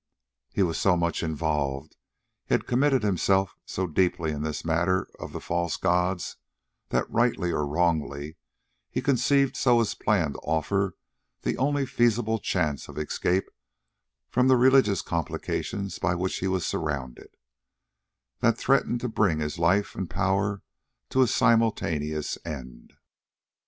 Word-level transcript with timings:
He 0.51 0.63
was 0.63 0.79
so 0.79 0.97
much 0.97 1.21
involved, 1.21 1.95
he 2.47 2.55
had 2.55 2.65
committed 2.65 3.03
himself 3.03 3.55
so 3.67 3.85
deeply 3.85 4.31
in 4.31 4.41
this 4.41 4.65
matter 4.65 5.07
of 5.19 5.31
the 5.31 5.39
false 5.39 5.77
gods, 5.77 6.37
that, 6.89 7.07
rightly 7.07 7.51
or 7.51 7.67
wrongly, 7.67 8.35
he 8.89 8.99
conceived 8.99 9.55
Soa's 9.55 9.93
plan 9.93 10.33
to 10.33 10.39
offer 10.39 10.95
the 11.43 11.55
only 11.59 11.85
feasible 11.85 12.39
chance 12.39 12.87
of 12.87 12.97
escape 12.97 13.47
from 14.27 14.47
the 14.47 14.57
religious 14.57 15.03
complications 15.03 15.99
by 15.99 16.15
which 16.15 16.37
he 16.39 16.47
was 16.47 16.65
surrounded, 16.65 17.37
that 18.39 18.57
threatened 18.57 19.01
to 19.01 19.07
bring 19.07 19.37
his 19.37 19.59
life 19.59 19.93
and 19.93 20.09
power 20.09 20.63
to 21.09 21.21
a 21.21 21.27
simultaneous 21.27 22.39
end. 22.43 22.93